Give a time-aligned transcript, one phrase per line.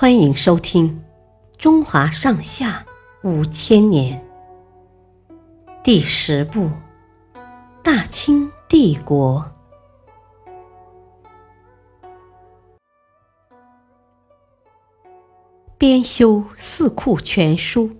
[0.00, 0.98] 欢迎收听
[1.58, 2.86] 《中华上下
[3.22, 4.18] 五千年》
[5.84, 6.60] 第十部
[7.82, 9.44] 《大清帝国》
[15.76, 17.90] 编修《四库全书》。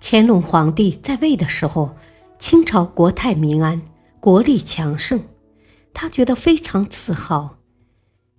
[0.00, 1.94] 乾隆皇帝在位的时候，
[2.38, 3.82] 清朝国泰民安，
[4.18, 5.24] 国力强盛，
[5.92, 7.56] 他觉得非常自豪。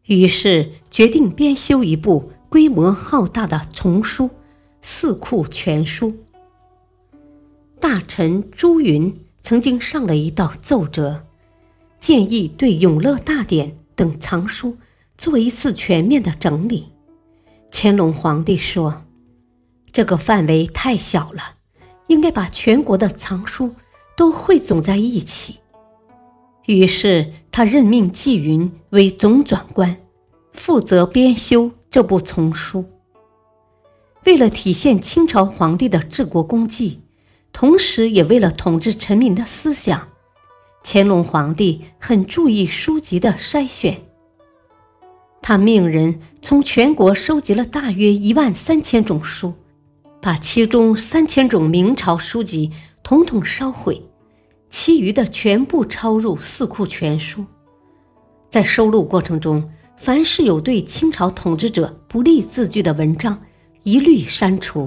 [0.05, 4.27] 于是决定编修一部规模浩大的丛书
[4.81, 6.11] 《四库全书》。
[7.79, 11.23] 大臣朱云曾经上了一道奏折，
[11.99, 14.77] 建议对《永乐大典》等藏书
[15.17, 16.89] 做一次全面的整理。
[17.71, 19.05] 乾隆皇帝说
[19.91, 21.55] ：“这个范围太小了，
[22.07, 23.73] 应该把全国的藏书
[24.15, 25.57] 都汇总在一起。”
[26.67, 29.95] 于是他任命纪云为总转官，
[30.51, 32.83] 负责编修这部丛书。
[34.25, 36.99] 为了体现清朝皇帝的治国功绩，
[37.53, 40.09] 同时也为了统治臣民的思想，
[40.83, 44.01] 乾隆皇帝很注意书籍的筛选。
[45.41, 49.53] 他命人从全国收集了大约一万三千种书，
[50.21, 54.05] 把其中三千种明朝书籍统统烧毁。
[54.77, 57.41] 其余的全部抄入《四库全书》。
[58.49, 63.41] 在收录过程中，凡是有对清朝统治者不利字句的文章，
[63.83, 64.85] 一律删除；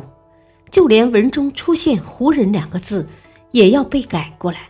[0.70, 3.08] 就连文中出现“胡人”两个字，
[3.50, 4.69] 也要被改过来。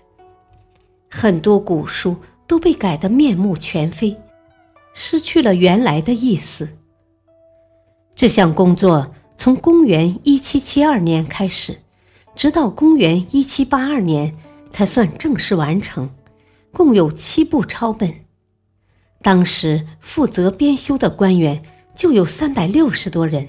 [1.10, 2.14] 很多古书
[2.46, 4.16] 都被改得面目全非，
[4.94, 6.68] 失去了原来的意思。
[8.14, 11.76] 这项工作从公元一七七二年开始，
[12.36, 14.32] 直到公元一七八二年。
[14.70, 16.10] 才算正式完成，
[16.72, 18.12] 共有七部抄本。
[19.22, 21.62] 当时负责编修的官员
[21.96, 23.48] 就有三百六十多人，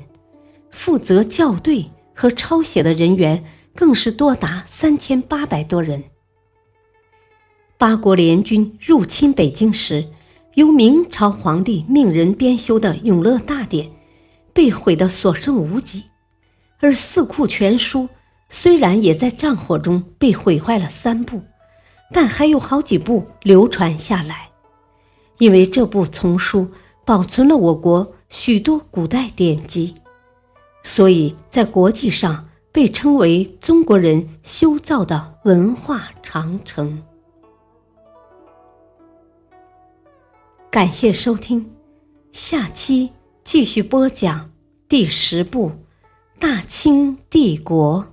[0.71, 3.43] 负责校对和抄写的人员
[3.75, 6.03] 更是多达三千八百多人。
[7.77, 10.09] 八国联军入侵北京时，
[10.55, 13.87] 由明朝皇帝命人编修的《永乐大典》
[14.51, 16.05] 被毁得所剩无几，
[16.79, 18.01] 而《四库全书》。
[18.49, 21.43] 虽然也在战火中被毁坏了三部，
[22.11, 24.49] 但还有好几部流传下来。
[25.37, 26.69] 因为这部丛书
[27.05, 29.95] 保存了我国许多古代典籍，
[30.83, 37.03] 所以在国际上被称为中国人修造的文化长城。
[40.69, 41.71] 感谢收听，
[42.31, 43.11] 下期
[43.43, 44.51] 继续播讲
[44.87, 45.69] 第十部
[46.37, 48.03] 《大清帝国》。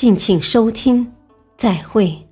[0.00, 1.12] 敬请收听，
[1.56, 2.27] 再会。